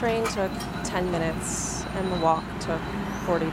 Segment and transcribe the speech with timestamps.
[0.00, 0.50] The train took
[0.84, 2.80] 10 minutes, and the walk took
[3.26, 3.50] 42.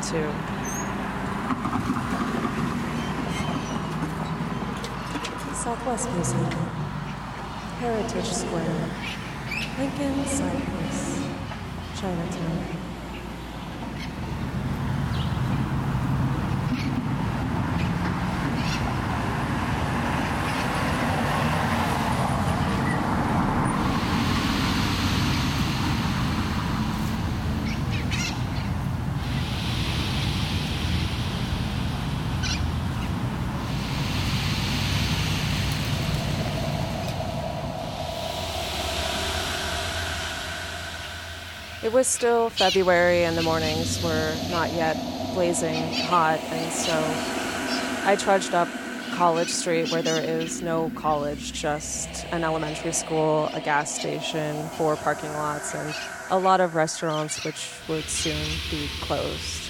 [5.53, 6.45] Southwest Museum,
[7.81, 8.89] Heritage Square,
[9.77, 11.20] Lincoln Cypress,
[11.99, 12.77] Chinatown.
[41.88, 44.98] It was still February and the mornings were not yet
[45.34, 46.91] blazing hot, and so
[48.04, 48.68] I trudged up
[49.13, 54.98] College Street where there is no college, just an elementary school, a gas station, four
[54.98, 55.96] parking lots, and
[56.29, 59.66] a lot of restaurants which would soon be closed.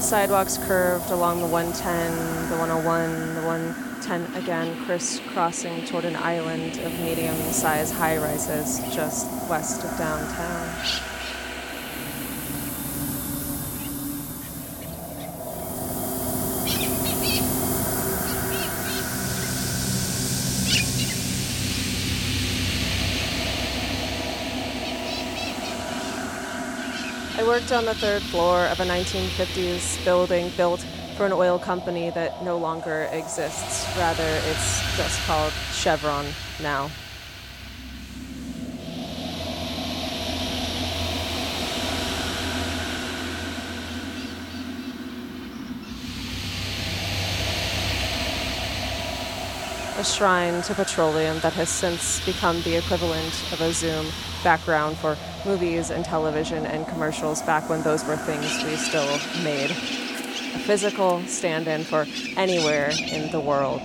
[0.00, 6.78] The sidewalks curved along the 110, the 101, the 110 again, crisscrossing toward an island
[6.78, 11.19] of medium sized high rises just west of downtown.
[27.50, 32.40] Worked on the third floor of a 1950s building built for an oil company that
[32.44, 33.88] no longer exists.
[33.98, 36.26] Rather, it's just called Chevron
[36.62, 36.88] now.
[50.00, 54.06] A shrine to petroleum that has since become the equivalent of a Zoom
[54.42, 59.70] background for movies and television and commercials back when those were things we still made.
[59.70, 62.06] A physical stand in for
[62.38, 63.82] anywhere in the world.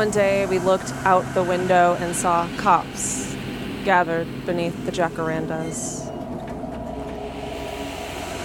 [0.00, 3.36] One day we looked out the window and saw cops
[3.84, 6.08] gathered beneath the jacarandas.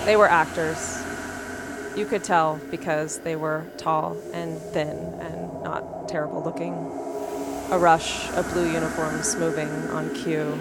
[0.04, 1.02] They were actors.
[1.96, 6.74] You could tell because they were tall and thin and not terrible looking.
[7.72, 10.52] A rush of blue uniforms moving on cue.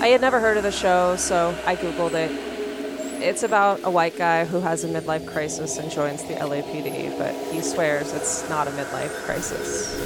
[0.00, 2.49] I had never heard of the show, so I Googled it
[3.22, 7.34] it's about a white guy who has a midlife crisis and joins the LAPD, but
[7.52, 9.96] he swears it's not a midlife crisis.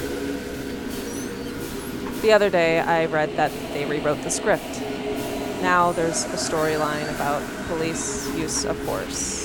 [2.23, 4.81] The other day, I read that they rewrote the script.
[5.63, 9.44] Now there's a storyline about police use of force.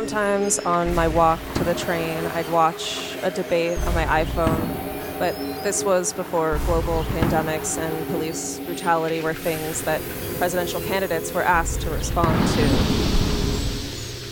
[0.00, 5.36] Sometimes on my walk to the train, I'd watch a debate on my iPhone, but
[5.62, 10.00] this was before global pandemics and police brutality were things that
[10.38, 12.62] presidential candidates were asked to respond to.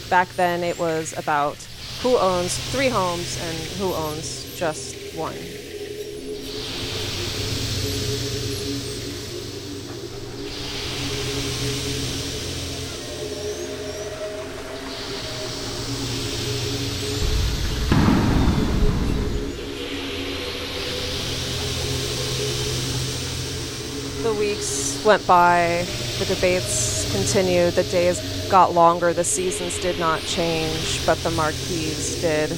[0.08, 1.56] Back then, it was about
[2.00, 5.36] who owns three homes and who owns just one.
[24.38, 25.84] Weeks went by,
[26.18, 32.20] the debates continued, the days got longer, the seasons did not change, but the marquees
[32.20, 32.50] did.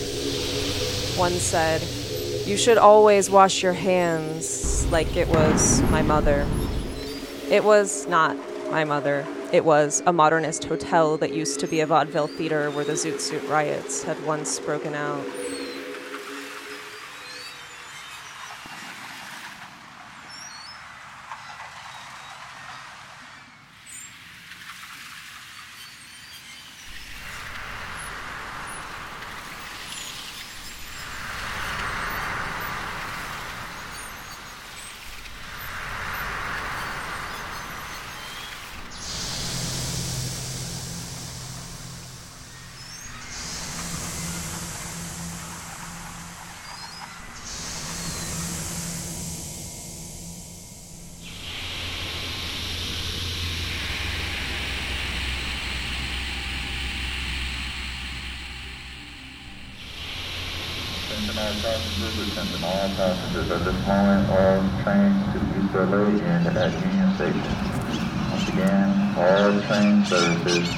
[1.19, 1.83] One said,
[2.47, 6.47] You should always wash your hands like it was my mother.
[7.51, 8.37] It was not
[8.71, 9.27] my mother.
[9.53, 13.21] It was a modernist hotel that used to be a vaudeville theater where the Zoot
[13.21, 15.25] Suit riots had once broken out.
[61.11, 63.51] Attention all passengers, attention all passengers.
[63.51, 67.55] At this moment, all trains to East LA end at Union Station.
[68.31, 68.89] Once again,
[69.19, 70.69] all train services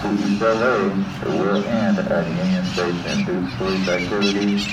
[0.00, 4.66] to East LA will end at Union Station due to police activities.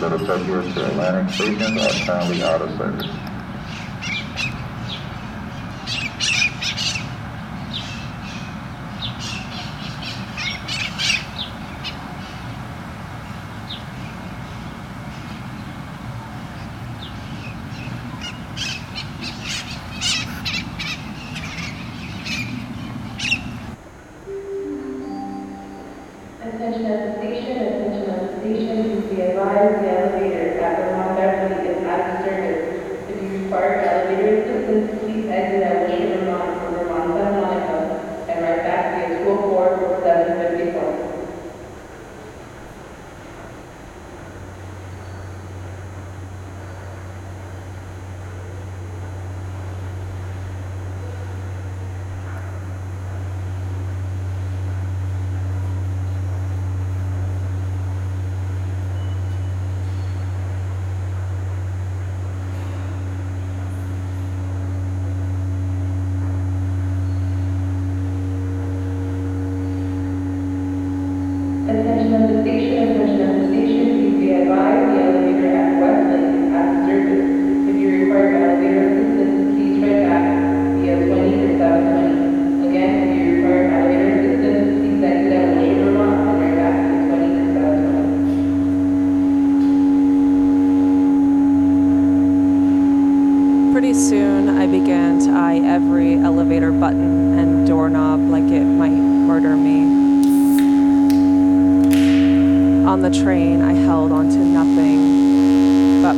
[0.00, 3.33] Little Tokyo to Atlantic stations are currently out of service.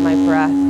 [0.06, 0.65] My breath.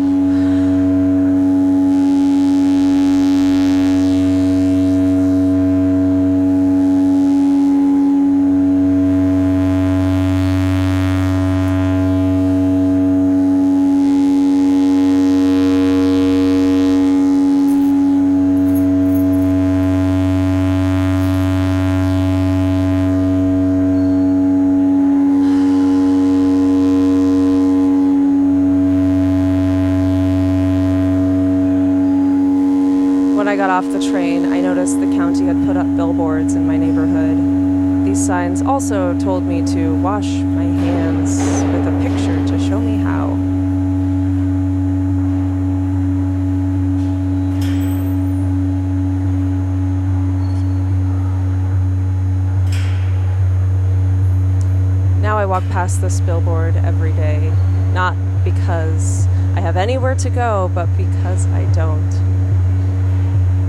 [55.47, 57.53] I walk past this billboard every day,
[57.93, 62.11] not because I have anywhere to go, but because I don't.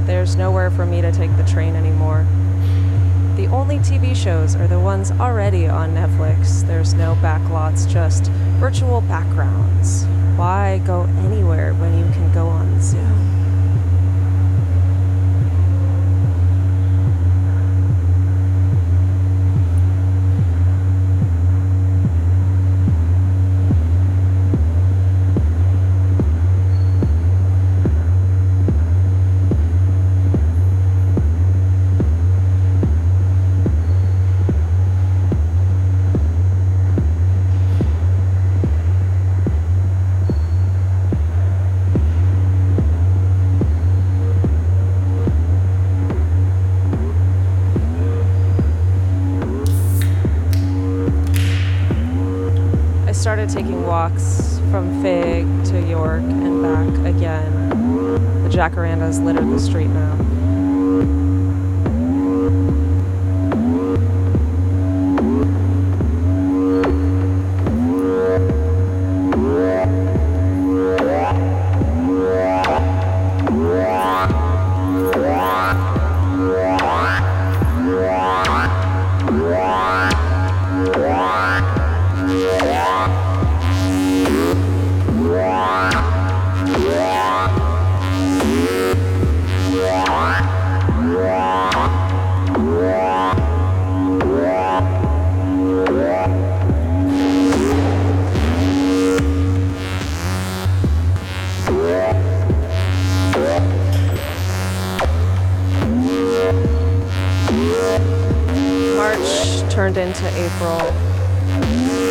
[0.08, 2.26] There's nowhere for me to take the train anymore.
[3.36, 6.66] The only TV shows are the ones already on Netflix.
[6.66, 10.06] There's no backlots, just virtual backgrounds.
[10.36, 13.27] Why go anywhere when you can go on Zoom?
[53.28, 57.70] Started taking walks from Fig to York and back again.
[58.44, 60.27] The jacarandas litter the street now.
[110.18, 110.80] Into April.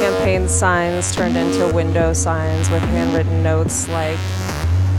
[0.00, 4.18] Campaign signs turned into window signs with handwritten notes like,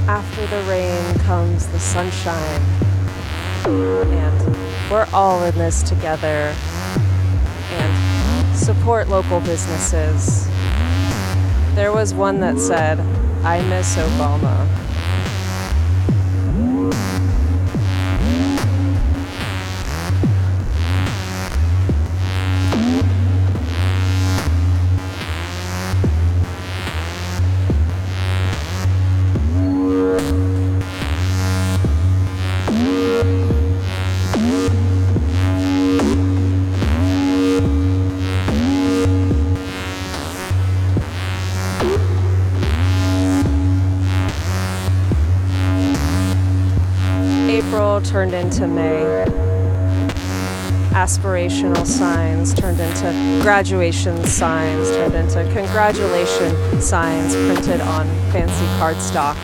[0.08, 2.62] After the rain comes the sunshine.
[3.66, 6.54] And we're all in this together.
[7.72, 10.48] And support local businesses.
[11.76, 13.00] There was one that said,
[13.44, 14.67] I miss Obama.
[47.98, 49.26] April turned into May.
[50.92, 59.36] Aspirational signs turned into graduation signs, turned into congratulation signs printed on fancy cardstock.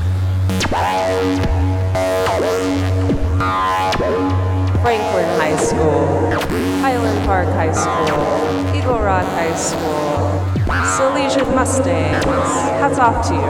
[4.84, 6.06] Franklin High School,
[6.80, 10.30] Highland Park High School, Eagle Rock High School,
[10.94, 12.24] Salesian Mustangs.
[12.24, 13.42] Hats off to you.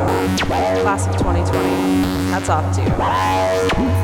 [0.82, 1.70] Class of 2020.
[2.32, 4.04] Hats off to you.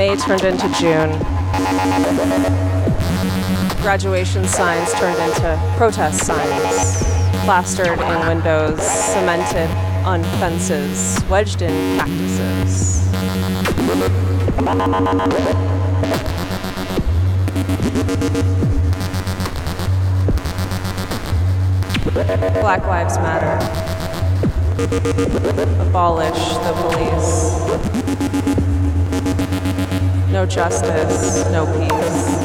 [0.00, 1.10] May turned into June.
[3.82, 7.02] Graduation signs turned into protest signs.
[7.44, 9.68] Plastered in windows, cemented
[10.06, 13.10] on fences, wedged in cactuses.
[22.62, 23.58] Black Lives Matter.
[25.82, 27.99] Abolish the police.
[30.40, 32.40] No justice, no peace.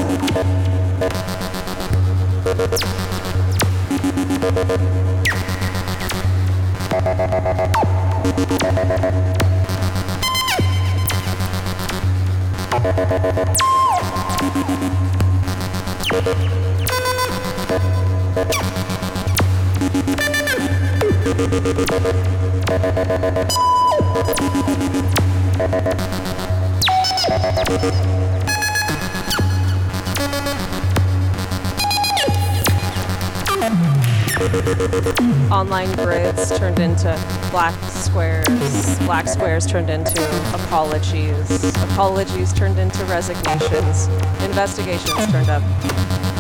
[35.52, 39.00] Online grids turned into black squares.
[39.00, 41.74] Black squares turned into apologies.
[41.84, 44.08] Apologies turned into resignations.
[44.44, 45.64] Investigations turned up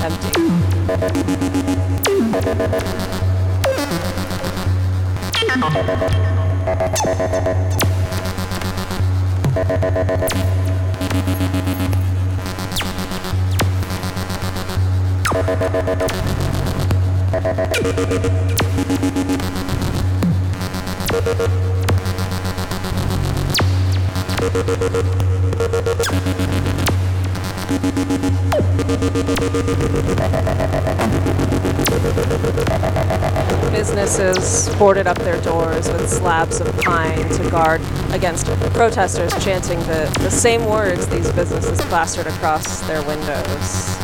[0.03, 0.65] empty.
[26.07, 26.89] Thank
[33.71, 37.81] Businesses boarded up their doors with slabs of pine to guard
[38.11, 43.95] against protesters chanting the, the same words these businesses plastered across their windows.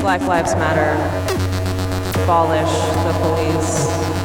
[0.00, 0.94] Black Lives Matter.
[2.22, 2.70] Abolish
[3.04, 4.15] the police.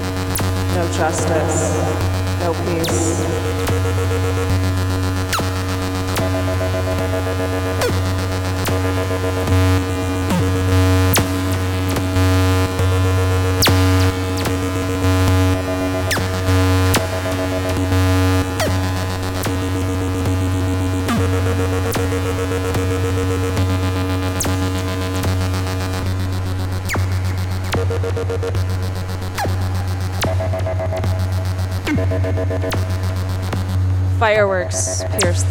[0.74, 1.76] No justice.
[2.40, 3.22] No peace.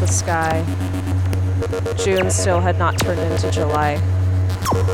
[0.00, 0.64] The sky.
[2.02, 4.00] June still had not turned into July.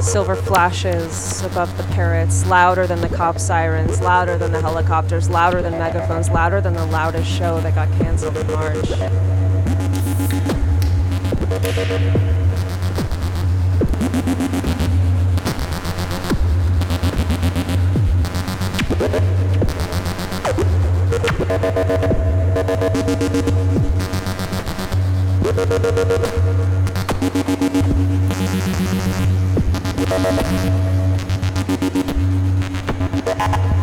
[0.01, 5.63] Silver flashes above the parrots, louder than the cop sirens, louder than the helicopters, louder
[5.63, 8.91] than megaphones, louder than the loudest show that got canceled in March.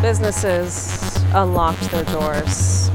[0.02, 2.90] Businesses unlocked their doors,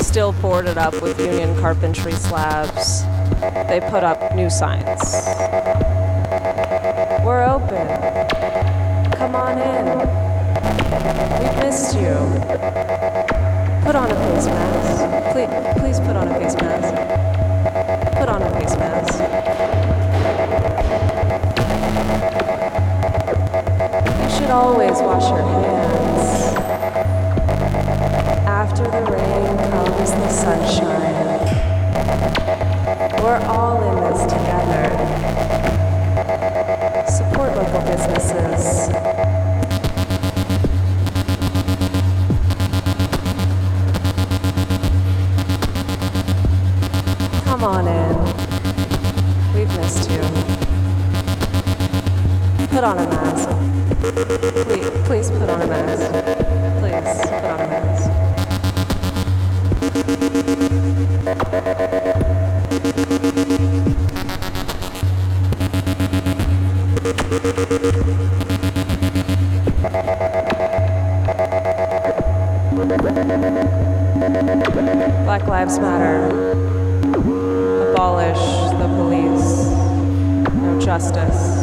[0.00, 3.04] still boarded up with union carpentry slabs.
[3.68, 5.12] They put up new signs.
[7.24, 7.86] We're open.
[9.12, 9.98] Come on in.
[11.38, 12.16] We've missed you.
[13.84, 15.32] Put on a face mask.
[15.32, 16.94] Please, please put on a face mask.
[18.18, 19.39] Put on a face mask.
[24.50, 26.56] Should always wash your hands.
[28.48, 31.38] After the rain comes the sunshine.
[33.22, 34.86] We're all in this together.
[37.06, 38.90] Support local businesses.
[47.44, 48.16] Come on in.
[49.54, 50.79] We've missed you.
[52.80, 53.48] Put on a mask.
[54.64, 56.00] Please, please put on a mask.
[56.80, 56.94] Please
[57.28, 58.10] put on a mask.
[75.26, 76.30] Black Lives Matter.
[77.92, 78.38] Abolish
[78.78, 79.68] the police.
[80.54, 81.59] No justice.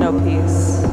[0.00, 0.89] No peace.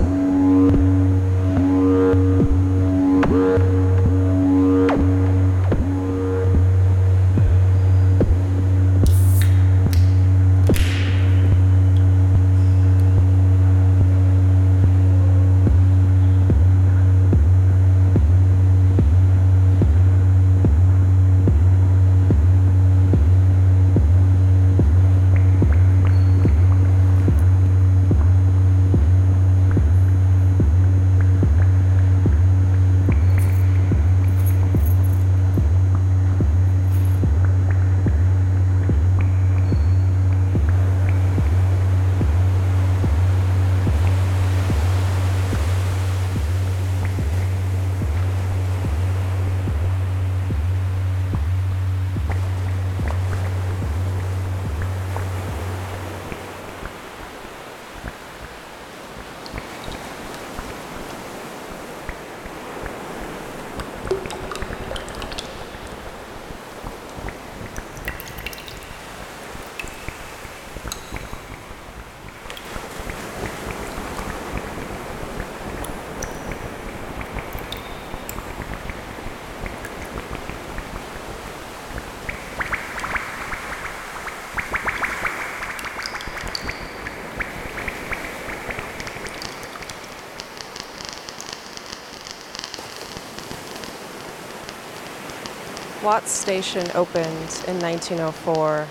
[96.07, 98.87] Watts Station opened in 1904.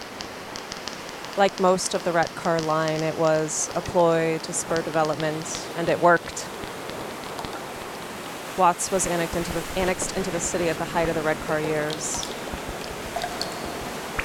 [1.38, 5.88] Like most of the Red Car line, it was a ploy to spur development, and
[5.88, 6.46] it worked.
[8.58, 11.38] Watts was annexed into the, annexed into the city at the height of the Red
[11.46, 12.22] Car years.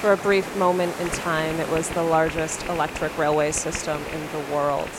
[0.02, 4.54] For a brief moment in time, it was the largest electric railway system in the
[4.54, 4.90] world.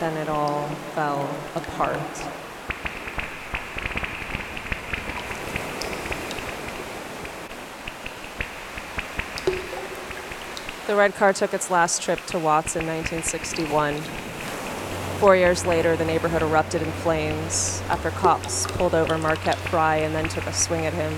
[0.00, 2.00] Then it all fell apart.
[10.86, 14.00] The red car took its last trip to Watts in 1961.
[15.20, 20.14] Four years later, the neighborhood erupted in flames after cops pulled over Marquette Frye and
[20.14, 21.12] then took a swing at him.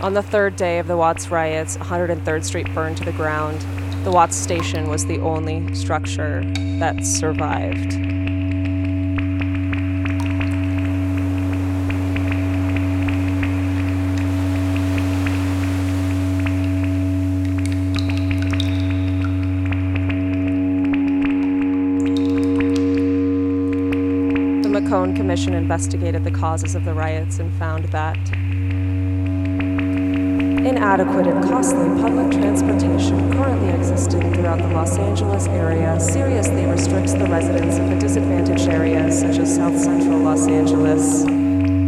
[0.00, 3.66] On the third day of the Watts riots, 103rd Street burned to the ground.
[4.08, 6.42] The Watts station was the only structure
[6.78, 7.90] that survived.
[24.62, 28.16] The McCone Commission investigated the causes of the riots and found that
[30.88, 37.26] inadequate and costly public transportation currently existing throughout the Los Angeles area seriously restricts the
[37.26, 41.24] residents of the disadvantaged areas such as South Central Los Angeles.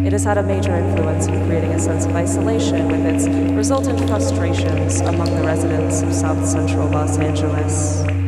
[0.07, 4.07] It has had a major influence in creating a sense of isolation with its resultant
[4.07, 8.20] frustrations among the residents of South Central Los Angeles.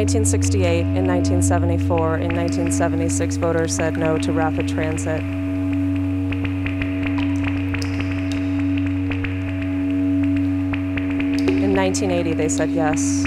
[0.00, 5.20] 1968, in 1974, in 1976, voters said no to rapid transit.
[11.60, 13.24] In 1980, they said yes.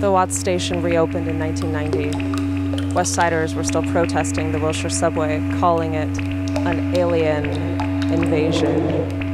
[0.00, 2.94] The Watts station reopened in 1990.
[2.94, 6.08] West Siders were still protesting the Wilshire subway, calling it
[6.66, 7.44] an alien
[8.10, 9.27] invasion.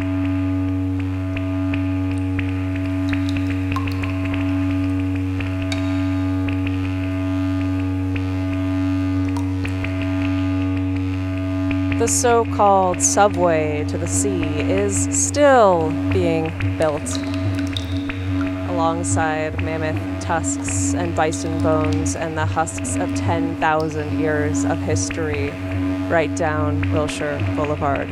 [12.05, 17.17] The so called subway to the sea is still being built
[18.69, 25.49] alongside mammoth tusks and bison bones and the husks of 10,000 years of history
[26.11, 28.11] right down Wilshire Boulevard.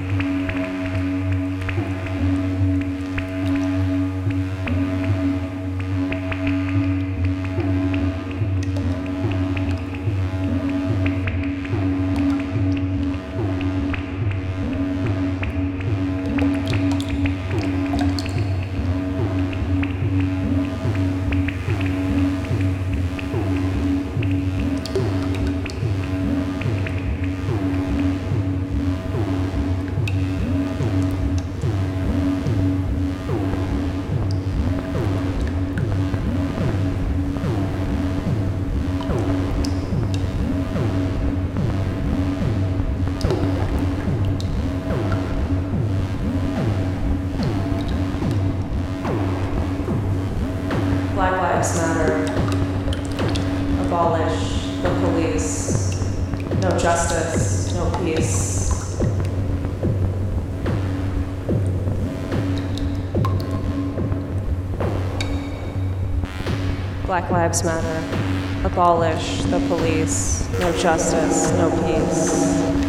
[67.52, 68.66] Lives Matter.
[68.66, 70.48] Abolish the police.
[70.58, 72.81] No justice, no peace.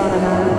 [0.00, 0.49] On a mask.